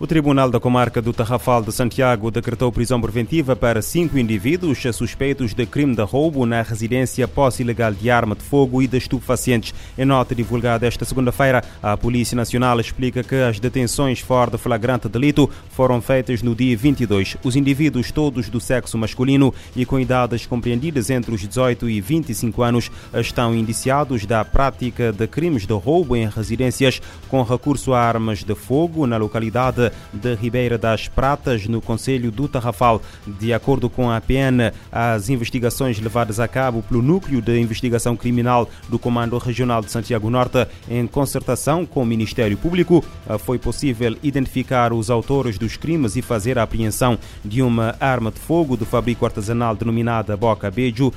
[0.00, 5.54] O Tribunal da Comarca do Tarrafal de Santiago decretou prisão preventiva para cinco indivíduos suspeitos
[5.54, 9.72] de crime de roubo na residência posse ilegal de arma de fogo e de estupefacientes.
[9.96, 15.08] Em nota divulgada esta segunda-feira, a Polícia Nacional explica que as detenções fora de flagrante
[15.08, 17.36] delito foram feitas no dia 22.
[17.44, 22.62] Os indivíduos, todos do sexo masculino e com idades compreendidas entre os 18 e 25
[22.64, 28.42] anos, estão indiciados da prática de crimes de roubo em residências com recurso a armas
[28.42, 33.00] de fogo na localidade de Ribeira das Pratas, no Conselho do Tarrafal.
[33.26, 38.68] De acordo com a PN, as investigações levadas a cabo pelo Núcleo de Investigação Criminal
[38.88, 43.04] do Comando Regional de Santiago Norte, em concertação com o Ministério Público,
[43.40, 48.38] foi possível identificar os autores dos crimes e fazer a apreensão de uma arma de
[48.38, 51.12] fogo de fabrico artesanal denominada Boca Beijo, uh,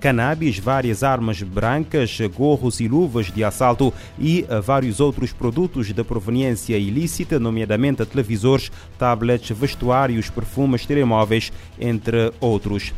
[0.00, 6.04] cannabis, várias armas brancas, gorros e luvas de assalto e uh, vários outros produtos de
[6.04, 12.92] proveniência ilícita, nomeadamente nomeadamente televisores, tablets, vestuários, perfumes, telemóveis, entre outros.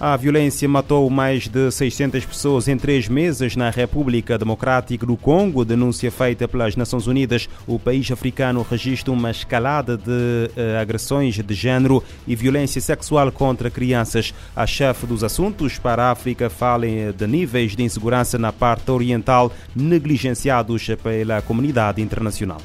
[0.00, 5.64] A violência matou mais de 600 pessoas em três meses na República Democrática do Congo,
[5.64, 7.48] denúncia feita pelas Nações Unidas.
[7.66, 13.72] O país africano registra uma escalada de uh, agressões de género e violência sexual contra
[13.72, 14.32] crianças.
[14.54, 19.52] A chefe dos assuntos para a África fala de níveis de insegurança na parte oriental
[19.74, 22.60] negligenciados pela comunidade internacional.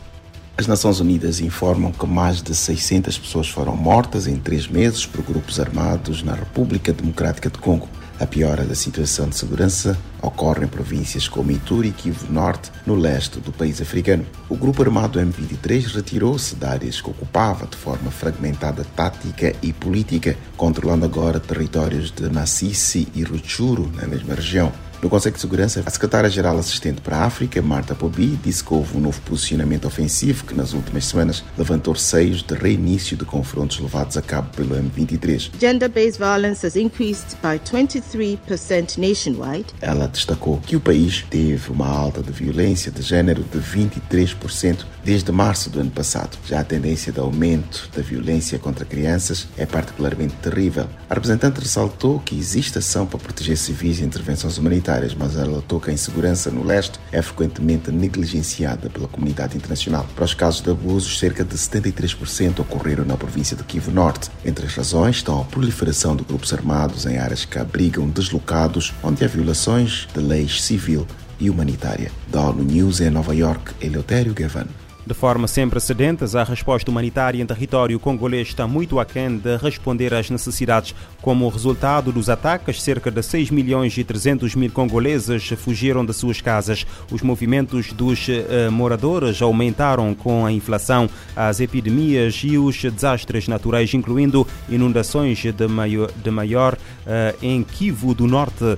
[0.55, 5.23] As Nações Unidas informam que mais de 600 pessoas foram mortas em três meses por
[5.23, 7.89] grupos armados na República Democrática do Congo.
[8.19, 12.93] A piora da situação de segurança ocorre em províncias como Ituri e Kivu Norte, no
[12.93, 14.23] leste do país africano.
[14.47, 20.37] O grupo armado M23 retirou-se de áreas que ocupava de forma fragmentada tática e política,
[20.55, 24.71] controlando agora territórios de Massissi e Rutshuru, na mesma região.
[25.03, 28.95] No Conselho de Segurança, a secretária-geral assistente para a África, Marta Pobi, disse que houve
[28.95, 34.15] um novo posicionamento ofensivo que nas últimas semanas levantou receios de reinício de confrontos levados
[34.15, 35.51] a cabo pelo M23.
[35.59, 39.65] Gender-based violence has increased by 23% nationwide.
[39.81, 45.33] Ela destacou que o país teve uma alta de violência de género de 23% desde
[45.33, 46.37] março do ano passado.
[46.47, 50.87] Já a tendência de aumento da violência contra crianças é particularmente terrível.
[51.09, 55.91] A representante ressaltou que existe ação para proteger civis e intervenções humanitárias mas ela toca
[55.91, 60.07] a insegurança no leste é frequentemente negligenciada pela comunidade internacional.
[60.15, 64.29] Para os casos de abusos, cerca de 73% ocorreram na província de Kivu Norte.
[64.45, 69.23] Entre as razões estão a proliferação de grupos armados em áreas que abrigam deslocados, onde
[69.23, 71.07] há violações de leis civil
[71.39, 72.11] e humanitária.
[72.27, 74.67] Da ONU News em Nova York, Eleutério Gavan.
[75.05, 80.13] De forma sem precedentes, a resposta humanitária em território congolês está muito aquém de responder
[80.13, 80.95] às necessidades.
[81.21, 86.39] Como resultado dos ataques, cerca de 6 milhões e 300 mil congoleses fugiram de suas
[86.39, 86.87] casas.
[87.11, 93.93] Os movimentos dos uh, moradores aumentaram com a inflação, as epidemias e os desastres naturais,
[93.93, 98.77] incluindo inundações de maior, de maior uh, em Kivu do Norte, uh,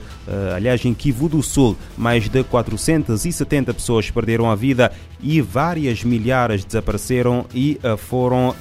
[0.56, 1.78] aliás, em Kivu do Sul.
[1.96, 8.56] Mais de 470 pessoas perderam a vida e várias milhares desapareceram e uh, foram uh,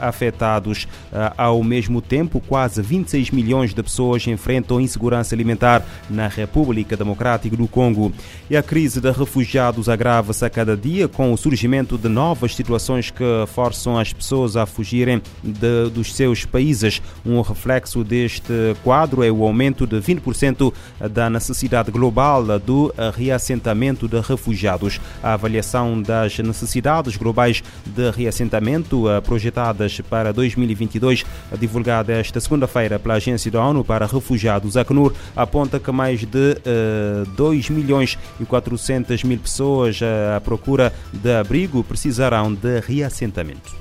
[0.00, 0.84] afetados.
[0.84, 7.56] Uh, ao mesmo tempo, quase 26 milhões de pessoas enfrentam insegurança alimentar na República Democrática
[7.56, 8.12] do Congo.
[8.50, 13.10] E a crise de refugiados agrava-se a cada dia com o surgimento de novas situações
[13.10, 17.00] que forçam as pessoas a fugirem de, dos seus países.
[17.24, 20.72] Um reflexo deste quadro é o aumento de 20%
[21.10, 25.00] da necessidade global do reassentamento de refugiados.
[25.22, 31.24] A avaliação das necessidades globais de reassentamento projetadas para 2022,
[31.58, 37.26] divulgada esta segunda-feira pela Agência da ONU para Refugiados, Acnur, aponta que mais de uh,
[37.36, 40.00] 2 milhões e 400 mil pessoas
[40.34, 43.76] à procura de abrigo precisarão de reassentamento.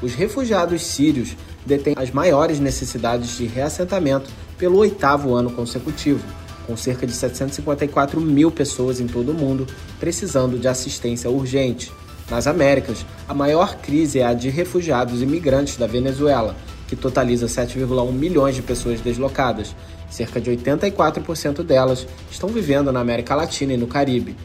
[0.00, 1.36] Os refugiados sírios
[1.66, 6.22] detêm as maiores necessidades de reassentamento pelo oitavo ano consecutivo
[6.66, 9.66] com cerca de 754 mil pessoas em todo o mundo
[9.98, 11.92] precisando de assistência urgente.
[12.30, 16.56] Nas Américas, a maior crise é a de refugiados e migrantes da Venezuela,
[16.88, 19.74] que totaliza 7,1 milhões de pessoas deslocadas.
[20.10, 24.36] Cerca de 84% delas estão vivendo na América Latina e no Caribe.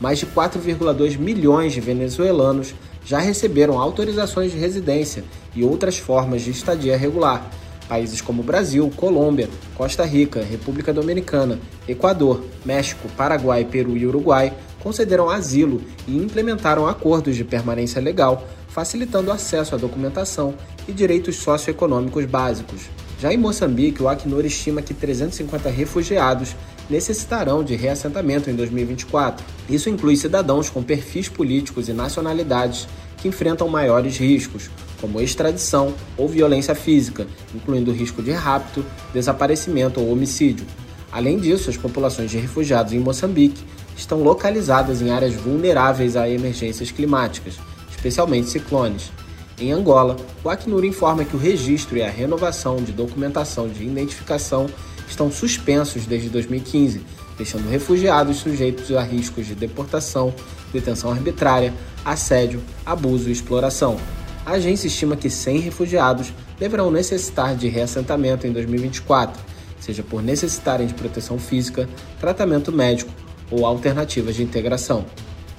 [0.00, 2.74] Mais de 4,2 milhões de venezuelanos
[3.04, 5.24] já receberam autorizações de residência
[5.54, 7.48] e outras formas de estadia regular
[7.88, 15.28] Países como Brasil, Colômbia, Costa Rica, República Dominicana, Equador, México, Paraguai, Peru e Uruguai concederam
[15.28, 20.54] asilo e implementaram acordos de permanência legal, facilitando acesso à documentação
[20.86, 22.82] e direitos socioeconômicos básicos.
[23.18, 26.54] Já em Moçambique, o Acnur estima que 350 refugiados
[26.88, 29.44] necessitarão de reassentamento em 2024.
[29.68, 32.86] Isso inclui cidadãos com perfis políticos e nacionalidades
[33.26, 34.70] enfrentam maiores riscos,
[35.00, 40.66] como extradição ou violência física, incluindo o risco de rapto, desaparecimento ou homicídio.
[41.12, 43.64] Além disso, as populações de refugiados em Moçambique
[43.96, 47.54] estão localizadas em áreas vulneráveis a emergências climáticas,
[47.90, 49.10] especialmente ciclones.
[49.58, 54.66] Em Angola, o Acnur informa que o registro e a renovação de documentação de identificação
[55.08, 57.02] estão suspensos desde 2015,
[57.36, 60.34] deixando refugiados sujeitos a riscos de deportação,
[60.72, 61.72] detenção arbitrária,
[62.04, 63.96] assédio, abuso e exploração.
[64.44, 69.42] A agência estima que 100 refugiados deverão necessitar de reassentamento em 2024,
[69.80, 71.88] seja por necessitarem de proteção física,
[72.18, 73.10] tratamento médico
[73.50, 75.04] ou alternativas de integração.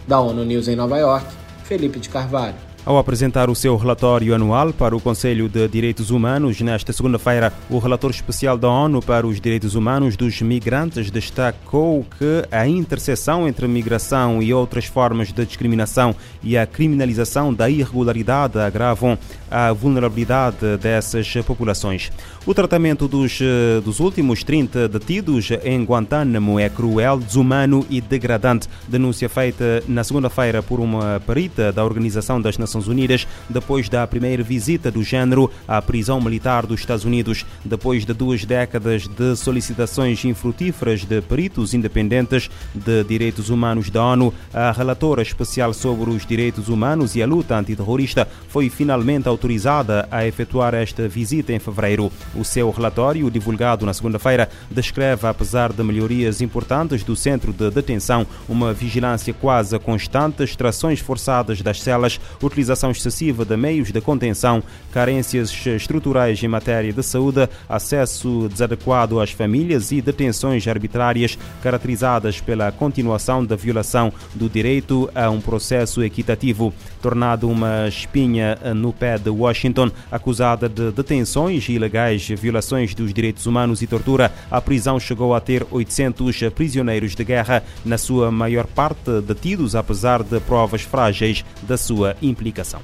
[0.08, 1.28] Da ONU News em Nova York,
[1.64, 2.67] Felipe de Carvalho.
[2.88, 7.80] Ao apresentar o seu relatório anual para o Conselho de Direitos Humanos nesta segunda-feira, o
[7.80, 13.68] relator especial da ONU para os Direitos Humanos dos Migrantes destacou que a interseção entre
[13.68, 19.18] migração e outras formas de discriminação e a criminalização da irregularidade agravam
[19.52, 22.10] a vulnerabilidade dessas populações.
[22.46, 23.40] O tratamento dos,
[23.84, 28.70] dos últimos 30 detidos em Guantánamo é cruel, desumano e degradante.
[28.88, 34.06] Denúncia feita na segunda-feira por uma perita da Organização das Nações Nações Unidas depois da
[34.06, 37.46] primeira visita do género à prisão militar dos Estados Unidos.
[37.66, 44.34] Depois de duas décadas de solicitações infrutíferas de peritos independentes de direitos humanos da ONU,
[44.54, 50.26] a relatora especial sobre os direitos humanos e a luta antiterrorista foi finalmente autorizada a
[50.26, 52.12] efetuar esta visita em fevereiro.
[52.36, 58.28] O seu relatório, divulgado na segunda-feira, descreve, apesar de melhorias importantes do centro de detenção,
[58.48, 64.62] uma vigilância quase constante, extrações forçadas das celas, utilização utilização excessiva de meios de contenção,
[64.92, 72.72] carências estruturais em matéria de saúde, acesso desadequado às famílias e detenções arbitrárias caracterizadas pela
[72.72, 79.30] continuação da violação do direito a um processo equitativo, tornado uma espinha no pé de
[79.30, 84.34] Washington, acusada de detenções ilegais, violações dos direitos humanos e tortura.
[84.52, 90.22] A prisão chegou a ter 800 prisioneiros de guerra, na sua maior parte detidos apesar
[90.24, 92.82] de provas frágeis da sua implicação comunicação.